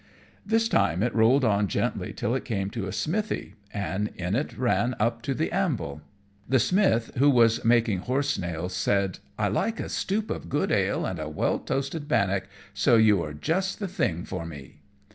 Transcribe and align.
This 0.43 0.67
time 0.67 1.03
it 1.03 1.13
rolled 1.13 1.45
on 1.45 1.67
gently 1.67 2.11
till 2.11 2.33
it 2.33 2.43
came 2.43 2.71
to 2.71 2.87
a 2.87 2.91
smithy, 2.91 3.53
and 3.71 4.07
in 4.15 4.33
it 4.35 4.57
ran 4.57 4.95
up 4.99 5.21
to 5.21 5.35
the 5.35 5.51
anvil. 5.51 6.01
The 6.49 6.57
smith, 6.57 7.11
who 7.19 7.29
was 7.29 7.63
making 7.63 7.99
horse 7.99 8.35
nails, 8.39 8.73
said, 8.75 9.19
"I 9.37 9.47
like 9.49 9.79
a 9.79 9.89
stoup 9.89 10.31
of 10.31 10.49
good 10.49 10.71
ale 10.71 11.05
and 11.05 11.19
a 11.19 11.29
well 11.29 11.59
toasted 11.59 12.07
bannock, 12.07 12.47
so 12.73 12.95
you 12.95 13.21
are 13.21 13.35
just 13.35 13.77
the 13.77 13.87
thing 13.87 14.25
for 14.25 14.43
me." 14.43 14.79